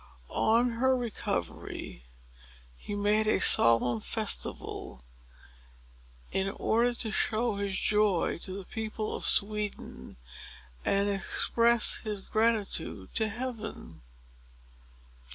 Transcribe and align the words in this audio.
On 0.33 0.71
her 0.81 0.97
recovery, 0.97 2.05
he 2.75 2.95
made 2.95 3.27
a 3.27 3.39
solemn 3.39 3.99
festival, 3.99 5.03
in 6.31 6.49
order 6.49 6.95
to 6.95 7.11
show 7.11 7.57
his 7.57 7.77
joy 7.77 8.39
to 8.39 8.51
the 8.51 8.63
people 8.65 9.15
of 9.15 9.27
Sweden 9.27 10.17
and 10.83 11.07
express 11.07 11.97
his 11.97 12.21
gratitude 12.21 13.13
to 13.13 13.27
Heaven. 13.29 14.01